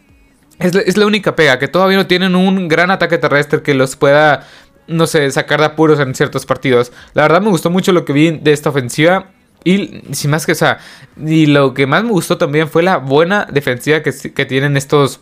es 0.63 0.98
la, 0.98 1.06
única 1.06 1.36
pega, 1.36 1.60
que 1.60 1.68
todavía 1.68 1.98
no 1.98 2.07
tienen 2.07 2.36
un 2.36 2.68
gran 2.68 2.89
ataque 2.89 3.18
terrestre 3.18 3.62
que 3.62 3.74
los 3.74 3.95
pueda, 3.95 4.48
no 4.88 5.07
sé, 5.07 5.30
sacar 5.31 5.60
de 5.60 5.65
apuros 5.68 6.00
en 6.00 6.15
ciertos 6.15 6.45
partidos. 6.45 6.92
La 7.13 7.24
verdad 7.24 7.42
me 7.42 7.50
gustó 7.50 7.69
mucho 7.69 7.92
lo 7.92 8.06
que 8.06 8.13
vi 8.13 8.31
de 8.31 8.54
esta 8.54 8.69
ofensiva. 8.69 9.31
Y 9.65 10.01
sin 10.12 10.31
más 10.31 10.45
que, 10.45 10.54
o 10.54 10.56
sea, 10.56 10.80
y 11.25 11.45
lo 11.45 11.74
que 11.74 11.88
más 11.88 12.04
me 12.04 12.12
gustó 12.12 12.38
también 12.38 12.68
fue 12.68 12.83
la 12.83 12.98
buena 12.98 13.48
defensiva 13.50 14.01
que, 14.01 14.12
que 14.12 14.45
tienen 14.45 14.75
estos 14.75 15.21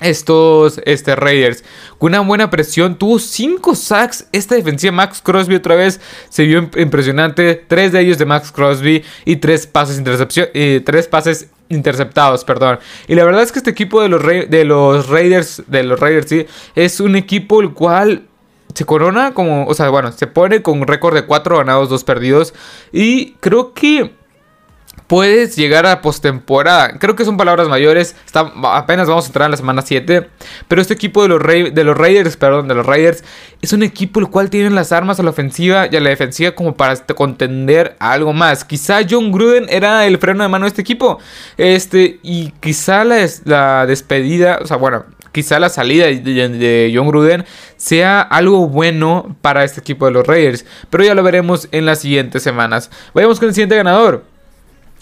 estos 0.00 0.80
este, 0.84 1.16
Raiders. 1.16 1.64
Con 1.98 2.10
una 2.10 2.20
buena 2.20 2.50
presión. 2.50 2.96
Tuvo 2.96 3.18
5 3.18 3.74
sacks. 3.74 4.26
Esta 4.32 4.54
defensiva 4.54 4.92
Max 4.92 5.20
Crosby 5.22 5.54
otra 5.54 5.74
vez 5.74 6.00
se 6.28 6.44
vio 6.44 6.70
impresionante. 6.76 7.54
3 7.66 7.92
de 7.92 8.00
ellos 8.00 8.18
de 8.18 8.26
Max 8.26 8.52
Crosby. 8.52 9.04
Y 9.24 9.36
3 9.36 9.66
pases, 9.66 10.02
tres 10.84 11.08
pases 11.08 11.48
interceptados, 11.68 12.44
perdón. 12.44 12.78
Y 13.08 13.14
la 13.14 13.24
verdad 13.24 13.42
es 13.42 13.52
que 13.52 13.58
este 13.58 13.70
equipo 13.70 14.02
de 14.02 14.08
los, 14.08 14.22
de 14.22 14.64
los 14.64 15.08
Raiders, 15.08 15.62
de 15.66 15.82
los 15.82 15.98
Raiders, 15.98 16.28
sí, 16.28 16.46
es 16.74 17.00
un 17.00 17.16
equipo 17.16 17.60
el 17.60 17.72
cual 17.72 18.26
se 18.74 18.84
corona 18.84 19.34
como, 19.34 19.66
o 19.66 19.74
sea, 19.74 19.88
bueno, 19.88 20.12
se 20.12 20.26
pone 20.26 20.62
con 20.62 20.80
un 20.80 20.86
récord 20.86 21.14
de 21.14 21.24
4 21.24 21.58
ganados, 21.58 21.88
2 21.88 22.04
perdidos. 22.04 22.54
Y 22.92 23.32
creo 23.34 23.72
que 23.72 24.12
puedes 25.06 25.56
llegar 25.56 25.86
a 25.86 26.00
postemporada. 26.00 26.98
Creo 26.98 27.14
que 27.14 27.24
son 27.24 27.36
palabras 27.36 27.68
mayores. 27.68 28.16
Está, 28.24 28.52
apenas 28.64 29.08
vamos 29.08 29.24
a 29.24 29.28
entrar 29.28 29.46
en 29.46 29.50
la 29.52 29.56
semana 29.56 29.82
7. 29.82 30.28
Pero 30.68 30.80
este 30.80 30.94
equipo 30.94 31.22
de 31.22 31.28
los, 31.28 31.42
de 31.42 31.84
los 31.84 31.96
Raiders, 31.96 32.38
los 32.40 32.86
Raiders, 32.86 33.24
es 33.60 33.72
un 33.72 33.82
equipo 33.82 34.20
el 34.20 34.28
cual 34.28 34.50
tiene 34.50 34.70
las 34.70 34.92
armas 34.92 35.20
a 35.20 35.22
la 35.22 35.30
ofensiva 35.30 35.88
y 35.90 35.96
a 35.96 36.00
la 36.00 36.10
defensiva 36.10 36.52
como 36.52 36.76
para 36.76 36.96
contender 37.14 37.96
algo 37.98 38.32
más. 38.32 38.64
Quizá 38.64 39.00
John 39.08 39.32
Gruden 39.32 39.66
era 39.68 40.06
el 40.06 40.18
freno 40.18 40.42
de 40.42 40.48
mano 40.48 40.64
de 40.64 40.68
este 40.68 40.82
equipo. 40.82 41.18
Este, 41.56 42.18
y 42.22 42.52
quizá 42.60 43.04
la, 43.04 43.26
la 43.44 43.86
despedida, 43.86 44.58
o 44.62 44.66
sea, 44.66 44.76
bueno, 44.76 45.04
quizá 45.32 45.58
la 45.58 45.68
salida 45.68 46.06
de, 46.06 46.92
John 46.94 47.08
Gruden 47.08 47.44
sea 47.76 48.22
algo 48.22 48.68
bueno 48.68 49.36
para 49.42 49.64
este 49.64 49.80
equipo 49.80 50.06
de 50.06 50.12
los 50.12 50.26
Raiders. 50.26 50.64
Pero 50.88 51.04
ya 51.04 51.14
lo 51.14 51.22
veremos 51.22 51.68
en 51.72 51.84
las 51.84 52.00
siguientes 52.00 52.42
semanas. 52.42 52.90
Vayamos 53.12 53.38
con 53.38 53.48
el 53.48 53.54
siguiente 53.54 53.76
ganador 53.76 54.33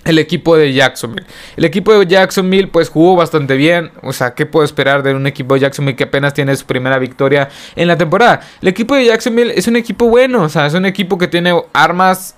el 0.05 0.19
equipo 0.19 0.57
de 0.57 0.73
Jacksonville. 0.73 1.27
El 1.57 1.65
equipo 1.65 1.93
de 1.93 2.07
Jacksonville 2.07 2.69
pues 2.69 2.89
jugó 2.89 3.17
bastante 3.17 3.57
bien. 3.57 3.91
O 4.03 4.13
sea, 4.13 4.35
¿qué 4.35 4.47
puedo 4.47 4.65
esperar 4.65 5.03
de 5.03 5.15
un 5.15 5.27
equipo 5.27 5.55
de 5.55 5.61
Jacksonville 5.61 5.97
que 5.97 6.05
apenas 6.05 6.35
tiene 6.35 6.55
su 6.57 6.67
primera 6.67 6.99
victoria 6.99 7.49
en 7.77 7.89
la 7.89 7.97
temporada? 7.97 8.41
El 8.61 8.69
equipo 8.69 8.95
de 8.95 9.07
Jacksonville 9.07 9.53
es 9.57 9.67
un 9.67 9.77
equipo 9.77 10.09
bueno. 10.09 10.43
O 10.43 10.49
sea, 10.49 10.67
es 10.67 10.75
un 10.75 10.87
equipo 10.87 11.19
que 11.19 11.29
tiene 11.29 11.55
armas 11.73 12.35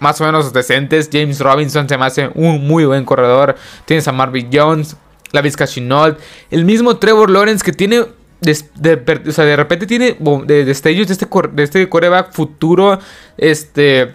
más 0.00 0.20
o 0.20 0.24
menos 0.24 0.52
decentes. 0.52 1.08
James 1.12 1.38
Robinson 1.38 1.88
se 1.88 1.96
me 1.96 2.06
hace 2.06 2.30
un 2.34 2.66
muy 2.66 2.84
buen 2.84 3.04
corredor. 3.04 3.56
Tienes 3.84 4.08
a 4.08 4.12
Marvin 4.12 4.48
Jones, 4.52 4.96
la 5.32 5.42
Vizca 5.42 5.66
El 6.50 6.64
mismo 6.64 6.96
Trevor 6.96 7.30
Lawrence 7.30 7.64
que 7.64 7.72
tiene 7.72 8.04
o 8.42 9.32
sea, 9.32 9.44
de 9.44 9.56
repente 9.56 9.86
tiene 9.86 10.16
de, 10.18 10.64
destellos 10.64 11.08
de 11.08 11.12
este, 11.12 11.28
de 11.52 11.62
este 11.62 11.88
coreback 11.88 12.32
futuro, 12.32 12.98
este 13.36 14.14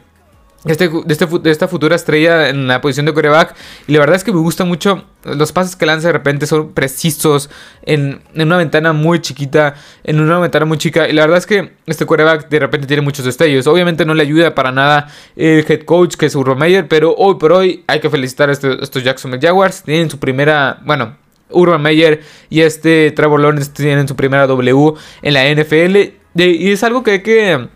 este, 0.66 0.90
de, 0.90 1.04
este, 1.08 1.26
de, 1.26 1.52
esta 1.52 1.68
futura 1.68 1.96
estrella 1.96 2.50
en 2.50 2.68
la 2.68 2.82
posición 2.82 3.06
de 3.06 3.14
coreback. 3.14 3.56
Y 3.88 3.94
la 3.94 4.00
verdad 4.00 4.16
es 4.16 4.24
que 4.24 4.32
me 4.32 4.40
gusta 4.40 4.66
mucho. 4.66 5.06
Los 5.24 5.52
pases 5.52 5.76
que 5.76 5.86
lanza 5.86 6.08
de 6.08 6.14
repente 6.14 6.48
son 6.48 6.74
precisos. 6.74 7.50
En, 7.84 8.22
una 8.36 8.58
ventana 8.58 8.92
muy 8.94 9.20
chiquita. 9.22 9.76
En 10.04 10.20
una 10.20 10.40
ventana 10.40 10.66
muy 10.66 10.78
chica. 10.78 11.08
Y 11.08 11.14
la 11.14 11.22
verdad 11.22 11.38
es 11.38 11.46
que 11.46 11.74
este 11.86 12.06
coreback 12.06 12.50
de 12.50 12.60
repente 12.60 12.88
tiene 12.88 13.02
muchos 13.02 13.26
destellos. 13.26 13.68
Obviamente 13.68 14.06
no 14.06 14.14
le 14.16 14.24
ayuda 14.24 14.56
para 14.56 14.72
nada 14.72 15.08
el 15.36 15.66
head 15.68 15.84
coach 15.84 16.16
que 16.16 16.26
es 16.26 16.36
Urban. 16.36 16.88
Pero 16.90 17.14
hoy 17.16 17.36
por 17.36 17.52
hoy 17.52 17.84
hay 17.88 18.00
que 18.00 18.10
felicitar 18.10 18.50
a, 18.50 18.54
este, 18.54 18.84
estos 18.84 19.04
Jacksonville 19.04 19.46
Jaguars. 19.46 19.84
Tienen 19.84 20.10
su 20.10 20.20
primera. 20.20 20.80
Bueno. 20.84 21.18
Urban 21.52 21.80
Meyer 21.80 22.24
y 22.50 22.62
este 22.62 23.12
Trevor 23.12 23.40
Lawrence 23.40 23.72
tienen 23.72 24.08
su 24.08 24.16
primera 24.16 24.48
W 24.48 24.94
en 25.22 25.34
la 25.34 25.48
NFL. 25.48 25.96
y 26.34 26.72
es 26.72 26.84
algo 26.84 27.04
que 27.04 27.12
hay 27.12 27.22
que 27.22 27.68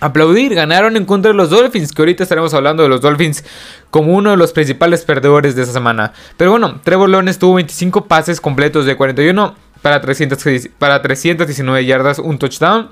aplaudir. 0.00 0.54
Ganaron 0.54 0.96
en 0.96 1.04
contra 1.04 1.30
de 1.30 1.36
los 1.36 1.50
Dolphins, 1.50 1.92
que 1.92 2.02
ahorita 2.02 2.22
estaremos 2.22 2.54
hablando 2.54 2.82
de 2.82 2.88
los 2.88 3.00
Dolphins 3.00 3.44
como 3.90 4.14
uno 4.14 4.30
de 4.30 4.36
los 4.36 4.52
principales 4.52 5.04
perdedores 5.04 5.54
de 5.54 5.62
esa 5.62 5.72
semana. 5.72 6.12
Pero 6.36 6.50
bueno, 6.50 6.80
Trevor 6.84 7.08
Lawrence 7.08 7.38
tuvo 7.38 7.54
25 7.54 8.06
pases 8.06 8.40
completos 8.40 8.86
de 8.86 8.96
41 8.96 9.54
para, 9.82 10.00
300, 10.00 10.68
para 10.78 11.02
319 11.02 11.84
yardas, 11.84 12.18
un 12.18 12.38
touchdown. 12.38 12.90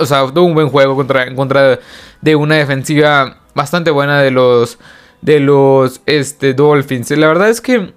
O 0.00 0.06
sea, 0.06 0.26
tuvo 0.32 0.44
un 0.44 0.54
buen 0.54 0.68
juego 0.68 0.94
contra, 0.94 1.24
en 1.24 1.34
contra 1.34 1.78
de 2.20 2.36
una 2.36 2.56
defensiva 2.56 3.38
bastante 3.54 3.90
buena 3.90 4.20
de 4.20 4.30
los, 4.30 4.78
de 5.20 5.40
los 5.40 6.00
este, 6.06 6.54
Dolphins. 6.54 7.10
La 7.12 7.26
verdad 7.26 7.48
es 7.48 7.60
que 7.60 7.92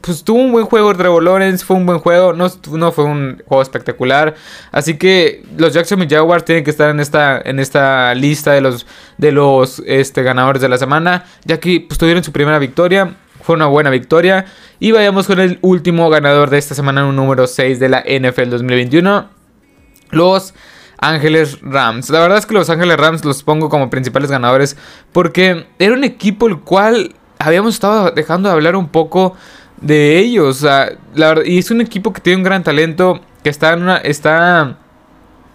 pues 0.00 0.24
tuvo 0.24 0.40
un 0.40 0.52
buen 0.52 0.66
juego 0.66 0.94
Trevor 0.94 1.22
Lawrence, 1.22 1.64
fue 1.64 1.76
un 1.76 1.86
buen 1.86 1.98
juego, 1.98 2.32
no, 2.32 2.50
no 2.72 2.92
fue 2.92 3.04
un 3.04 3.42
juego 3.46 3.62
espectacular. 3.62 4.34
Así 4.72 4.96
que 4.96 5.44
los 5.56 5.74
Jacksonville 5.74 6.14
Jaguars 6.14 6.44
tienen 6.44 6.64
que 6.64 6.70
estar 6.70 6.90
en 6.90 7.00
esta, 7.00 7.40
en 7.44 7.58
esta 7.58 8.14
lista 8.14 8.52
de 8.52 8.60
los, 8.60 8.86
de 9.18 9.32
los 9.32 9.82
este, 9.86 10.22
ganadores 10.22 10.62
de 10.62 10.68
la 10.68 10.78
semana, 10.78 11.24
ya 11.44 11.60
que 11.60 11.84
pues, 11.86 11.98
tuvieron 11.98 12.24
su 12.24 12.32
primera 12.32 12.58
victoria. 12.58 13.16
Fue 13.42 13.56
una 13.56 13.66
buena 13.66 13.90
victoria. 13.90 14.46
Y 14.78 14.92
vayamos 14.92 15.26
con 15.26 15.40
el 15.40 15.58
último 15.62 16.10
ganador 16.10 16.50
de 16.50 16.58
esta 16.58 16.74
semana, 16.74 17.06
un 17.06 17.16
número 17.16 17.46
6 17.46 17.78
de 17.78 17.88
la 17.88 18.00
NFL 18.00 18.50
2021. 18.50 19.28
Los 20.10 20.54
Ángeles 20.98 21.58
Rams. 21.62 22.10
La 22.10 22.20
verdad 22.20 22.38
es 22.38 22.46
que 22.46 22.54
los 22.54 22.68
Ángeles 22.68 22.98
Rams 22.98 23.24
los 23.24 23.42
pongo 23.42 23.70
como 23.70 23.88
principales 23.88 24.30
ganadores 24.30 24.76
porque 25.12 25.66
era 25.78 25.94
un 25.94 26.04
equipo 26.04 26.46
el 26.46 26.60
cual 26.60 27.14
habíamos 27.38 27.74
estado 27.74 28.10
dejando 28.10 28.50
de 28.50 28.54
hablar 28.54 28.76
un 28.76 28.88
poco 28.88 29.34
de 29.80 30.18
ellos. 30.18 30.58
O 30.58 30.60
sea, 30.60 30.92
la 31.14 31.40
y 31.44 31.58
es 31.58 31.70
un 31.70 31.80
equipo 31.80 32.12
que 32.12 32.20
tiene 32.20 32.38
un 32.38 32.42
gran 32.44 32.62
talento, 32.62 33.20
que 33.42 33.50
está 33.50 33.72
en 33.72 33.82
una, 33.82 33.96
está 33.98 34.76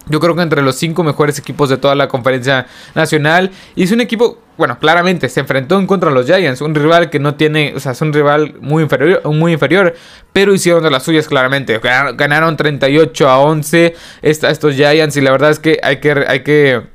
yo 0.08 0.20
creo 0.20 0.36
que 0.36 0.42
entre 0.42 0.62
los 0.62 0.76
cinco 0.76 1.04
mejores 1.04 1.40
equipos 1.40 1.70
de 1.70 1.78
toda 1.78 1.96
la 1.96 2.08
conferencia 2.08 2.68
nacional. 2.94 3.52
Y 3.76 3.84
es 3.84 3.92
un 3.92 4.02
equipo, 4.02 4.40
bueno, 4.58 4.78
claramente 4.80 5.30
se 5.30 5.40
enfrentó 5.40 5.80
en 5.80 5.88
contra 5.88 6.10
de 6.10 6.16
los 6.16 6.26
Giants, 6.26 6.62
un 6.62 6.76
rival 6.76 7.10
que 7.10 7.20
no 7.20 7.36
tiene, 7.36 7.74
o 7.76 7.80
sea, 7.80 7.94
es 7.94 8.02
un 8.02 8.14
rival 8.14 8.56
muy 8.62 8.84
inferior, 8.84 9.22
muy 9.26 9.54
inferior 9.54 9.96
pero 10.32 10.54
hicieron 10.54 10.84
de 10.84 10.92
las 10.92 11.04
suyas 11.04 11.28
claramente. 11.28 11.80
Ganaron 11.80 12.58
38 12.58 13.30
a 13.30 13.40
11 13.40 13.96
estos 14.22 14.76
Giants 14.76 15.16
y 15.18 15.22
la 15.22 15.32
verdad 15.32 15.52
es 15.52 15.60
que 15.60 15.80
hay 15.82 16.02
que, 16.02 16.26
hay 16.28 16.44
que 16.44 16.95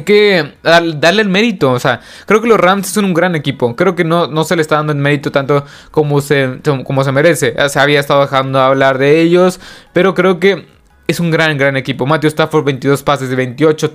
hay 0.00 0.04
que 0.04 0.54
darle 0.62 1.22
el 1.22 1.28
mérito. 1.28 1.72
O 1.72 1.78
sea, 1.78 2.00
creo 2.26 2.40
que 2.40 2.48
los 2.48 2.58
Rams 2.58 2.88
son 2.88 3.04
un 3.04 3.14
gran 3.14 3.34
equipo. 3.34 3.76
Creo 3.76 3.94
que 3.94 4.04
no, 4.04 4.26
no 4.26 4.44
se 4.44 4.56
le 4.56 4.62
está 4.62 4.76
dando 4.76 4.92
el 4.92 4.98
mérito 4.98 5.30
tanto 5.30 5.64
como 5.90 6.20
se, 6.20 6.60
como 6.84 7.04
se 7.04 7.12
merece. 7.12 7.54
Se 7.68 7.78
había 7.78 8.00
estado 8.00 8.22
dejando 8.22 8.60
hablar 8.60 8.98
de 8.98 9.20
ellos. 9.20 9.60
Pero 9.92 10.14
creo 10.14 10.40
que 10.40 10.66
es 11.06 11.20
un 11.20 11.30
gran, 11.30 11.58
gran 11.58 11.76
equipo. 11.76 12.06
Matthew 12.06 12.28
Stafford, 12.28 12.64
22 12.64 13.02
pases 13.02 13.28
de 13.28 13.36
28, 13.36 13.90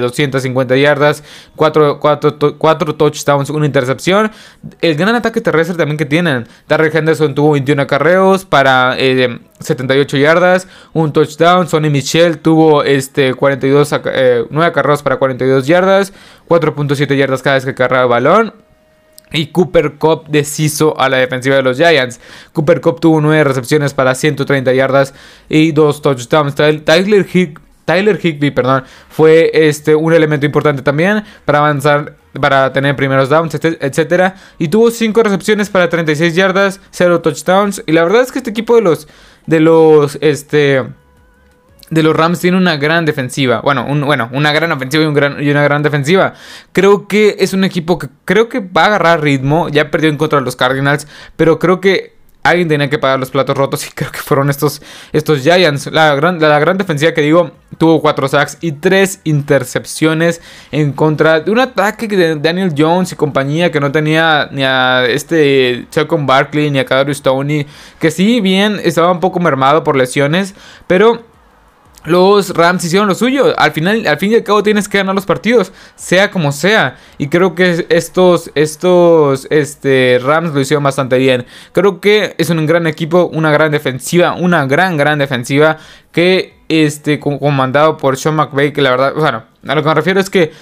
250 0.00 0.76
yardas, 0.76 1.24
4, 1.56 2.00
4, 2.00 2.94
touchdowns, 2.94 3.50
una 3.50 3.66
intercepción. 3.66 4.30
El 4.80 4.94
gran 4.94 5.14
ataque 5.14 5.40
terrestre 5.40 5.76
también 5.76 5.98
que 5.98 6.06
tienen. 6.06 6.46
Darrell 6.68 6.96
Henderson 6.96 7.34
tuvo 7.34 7.52
21 7.52 7.82
acarreos 7.82 8.44
para 8.44 8.96
78 9.60 10.16
eh, 10.16 10.20
yardas, 10.20 10.68
un 10.92 11.12
touchdown. 11.12 11.68
Sonny 11.68 11.90
Michel 11.90 12.38
tuvo 12.38 12.82
este, 12.82 13.34
42, 13.34 13.90
9 13.90 14.48
eh, 14.54 14.64
acarreos 14.64 15.02
para 15.02 15.16
42 15.16 15.66
yardas, 15.66 16.12
4.7 16.48 17.16
yardas 17.16 17.42
cada 17.42 17.56
vez 17.56 17.64
que 17.64 17.74
cargaba 17.74 18.02
el 18.04 18.08
balón. 18.08 18.54
Y 19.32 19.48
Cooper 19.48 19.94
Cup 19.94 20.26
deshizo 20.28 20.98
a 21.00 21.08
la 21.08 21.16
defensiva 21.16 21.56
de 21.56 21.62
los 21.62 21.76
Giants. 21.76 22.20
Cooper 22.52 22.80
Cup 22.80 23.00
tuvo 23.00 23.20
9 23.20 23.42
recepciones 23.42 23.92
para 23.92 24.14
130 24.14 24.72
yardas 24.72 25.12
y 25.48 25.72
2 25.72 26.02
touchdowns. 26.02 26.54
Tyler, 26.54 27.26
Tyler 27.84 28.20
Higby 28.22 28.50
perdón, 28.50 28.84
fue 29.08 29.50
este, 29.52 29.94
un 29.94 30.12
elemento 30.12 30.46
importante 30.46 30.82
también 30.82 31.24
para 31.44 31.58
avanzar, 31.58 32.16
para 32.40 32.72
tener 32.72 32.94
primeros 32.96 33.28
downs, 33.28 33.54
etc. 33.54 34.34
Y 34.58 34.68
tuvo 34.68 34.90
5 34.90 35.22
recepciones 35.22 35.68
para 35.68 35.88
36 35.88 36.34
yardas, 36.34 36.80
0 36.90 37.20
touchdowns. 37.20 37.82
Y 37.86 37.92
la 37.92 38.04
verdad 38.04 38.22
es 38.22 38.32
que 38.32 38.38
este 38.38 38.50
equipo 38.50 38.76
de 38.76 38.82
los, 38.82 39.08
de 39.46 39.60
los, 39.60 40.18
este 40.20 40.84
de 41.90 42.02
los 42.02 42.16
Rams 42.16 42.40
tiene 42.40 42.56
una 42.56 42.76
gran 42.76 43.04
defensiva. 43.04 43.60
Bueno, 43.60 43.86
bueno 44.04 44.28
una 44.32 44.52
gran 44.52 44.72
ofensiva 44.72 45.04
y, 45.04 45.44
y, 45.44 45.50
una 45.50 45.62
gran 45.62 45.82
defensiva. 45.82 46.34
Creo 46.72 47.06
que 47.06 47.36
es 47.38 47.52
un 47.52 47.64
equipo 47.64 47.98
que 47.98 48.08
creo 48.24 48.48
que 48.48 48.60
va 48.60 48.82
a 48.82 48.86
agarrar 48.86 49.22
ritmo. 49.22 49.68
Ya 49.68 49.90
perdió 49.90 50.10
en 50.10 50.16
contra 50.16 50.38
de 50.38 50.44
los 50.44 50.56
Cardinals. 50.56 51.06
Pero 51.36 51.58
creo 51.58 51.80
que 51.80 52.13
alguien 52.44 52.68
tenía 52.68 52.88
que 52.88 52.98
pagar 52.98 53.18
los 53.18 53.30
platos 53.30 53.56
rotos. 53.56 53.84
Y 53.86 53.90
creo 53.90 54.12
que 54.12 54.20
fueron 54.20 54.50
estos, 54.50 54.80
estos 55.12 55.42
Giants. 55.42 55.86
La 55.88 56.14
gran, 56.14 56.38
la, 56.38 56.58
gran 56.60 56.78
defensiva 56.78 57.12
que 57.12 57.22
digo 57.22 57.50
tuvo 57.78 58.00
4 58.00 58.28
sacks 58.28 58.58
y 58.60 58.72
3 58.72 59.22
intercepciones 59.24 60.40
en 60.70 60.92
contra 60.92 61.40
de 61.40 61.50
un 61.50 61.58
ataque 61.58 62.06
de 62.06 62.36
Daniel 62.36 62.72
Jones 62.76 63.10
y 63.10 63.16
compañía 63.16 63.72
que 63.72 63.80
no 63.80 63.90
tenía 63.90 64.48
ni 64.52 64.62
a 64.62 65.06
este 65.06 65.86
Chacon 65.90 66.26
Barkley 66.26 66.70
ni 66.70 66.78
a 66.78 66.84
Kadarius 66.84 67.18
Stoney. 67.18 67.66
Que 67.98 68.10
sí, 68.12 68.40
bien, 68.40 68.80
estaba 68.84 69.10
un 69.10 69.20
poco 69.20 69.40
mermado 69.40 69.82
por 69.82 69.96
lesiones. 69.96 70.54
Pero 70.86 71.33
los 72.04 72.50
Rams 72.50 72.84
hicieron 72.84 73.08
lo 73.08 73.14
suyo. 73.14 73.58
Al 73.58 73.72
final, 73.72 74.06
al 74.06 74.18
fin 74.18 74.32
y 74.32 74.34
al 74.36 74.42
cabo 74.42 74.62
tienes 74.62 74.88
que 74.88 74.98
ganar 74.98 75.14
los 75.14 75.26
partidos, 75.26 75.72
sea 75.96 76.30
como 76.30 76.52
sea. 76.52 76.96
Y 77.18 77.28
creo 77.28 77.54
que 77.54 77.86
estos, 77.88 78.50
estos 78.54 79.46
este, 79.50 80.20
Rams 80.22 80.52
lo 80.52 80.60
hicieron 80.60 80.84
bastante 80.84 81.18
bien. 81.18 81.46
Creo 81.72 82.00
que 82.00 82.34
es 82.38 82.50
un 82.50 82.64
gran 82.66 82.86
equipo, 82.86 83.30
una 83.32 83.50
gran 83.50 83.72
defensiva, 83.72 84.34
una 84.34 84.66
gran, 84.66 84.96
gran 84.96 85.18
defensiva 85.18 85.78
que, 86.12 86.54
este, 86.68 87.18
comandado 87.20 87.96
por 87.96 88.16
Sean 88.16 88.36
McVay, 88.36 88.72
que 88.72 88.82
la 88.82 88.90
verdad, 88.90 89.14
bueno, 89.16 89.44
a 89.66 89.74
lo 89.74 89.82
que 89.82 89.88
me 89.88 89.94
refiero 89.94 90.20
es 90.20 90.30
que 90.30 90.52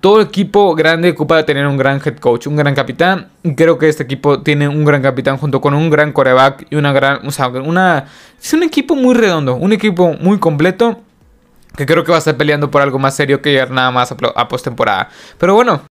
todo 0.00 0.20
equipo 0.20 0.74
grande 0.74 1.10
ocupa 1.10 1.36
de 1.36 1.44
tener 1.44 1.66
un 1.66 1.76
gran 1.76 2.00
head 2.04 2.18
coach, 2.18 2.46
un 2.46 2.56
gran 2.56 2.74
capitán. 2.74 3.28
Creo 3.56 3.78
que 3.78 3.88
este 3.88 4.04
equipo 4.04 4.42
tiene 4.42 4.68
un 4.68 4.84
gran 4.84 5.02
capitán 5.02 5.36
junto 5.38 5.60
con 5.60 5.74
un 5.74 5.90
gran 5.90 6.12
coreback 6.12 6.66
y 6.70 6.76
una 6.76 6.92
gran. 6.92 7.26
O 7.26 7.30
sea, 7.30 7.48
una. 7.48 8.06
Es 8.40 8.52
un 8.52 8.62
equipo 8.62 8.94
muy 8.94 9.14
redondo, 9.14 9.56
un 9.56 9.72
equipo 9.72 10.14
muy 10.20 10.38
completo. 10.38 11.00
Que 11.76 11.86
creo 11.86 12.02
que 12.02 12.10
va 12.10 12.16
a 12.16 12.18
estar 12.18 12.36
peleando 12.36 12.70
por 12.70 12.82
algo 12.82 12.98
más 12.98 13.14
serio 13.14 13.40
que 13.40 13.64
nada 13.70 13.90
más 13.92 14.10
a, 14.10 14.16
a 14.34 14.48
postemporada. 14.48 15.10
Pero 15.38 15.54
bueno, 15.54 15.82